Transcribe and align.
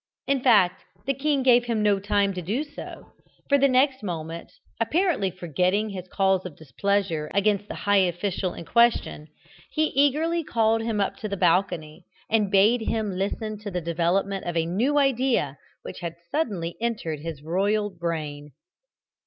In 0.25 0.41
fact, 0.41 0.83
the 1.05 1.13
king 1.13 1.43
gave 1.43 1.65
him 1.65 1.83
no 1.83 1.99
time 1.99 2.33
to 2.33 2.41
do 2.41 2.63
so, 2.63 3.11
for 3.47 3.59
the 3.59 3.67
next 3.67 4.01
moment, 4.01 4.51
apparently 4.79 5.29
forgetting 5.29 5.89
his 5.91 6.07
cause 6.07 6.43
of 6.43 6.55
displeasure 6.57 7.29
against 7.35 7.67
the 7.67 7.75
high 7.75 7.97
official 7.99 8.55
in 8.55 8.65
question, 8.65 9.27
he 9.69 9.89
eagerly 9.93 10.43
called 10.43 10.81
him 10.81 10.99
up 10.99 11.17
to 11.17 11.29
the 11.29 11.37
balcony, 11.37 12.03
and 12.31 12.49
bade 12.49 12.81
him 12.81 13.11
listen 13.11 13.59
to 13.59 13.69
the 13.69 13.79
development 13.79 14.43
of 14.45 14.57
a 14.57 14.65
new 14.65 14.97
idea 14.97 15.59
which 15.83 15.99
had 15.99 16.15
suddenly 16.31 16.77
entered 16.81 17.19
his 17.19 17.43
royal 17.43 17.91
brain. 17.91 18.53